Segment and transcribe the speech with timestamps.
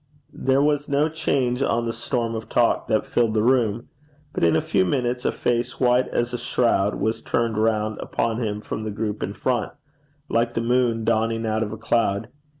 [0.33, 3.87] There was no change on the storm of talk that filled the room.
[4.33, 8.41] But in a few minutes a face white as a shroud was turned round upon
[8.41, 9.73] him from the group in front,
[10.27, 12.29] like the moon dawning out of a cloud.